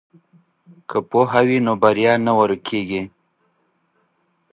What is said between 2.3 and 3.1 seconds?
ورکیږي.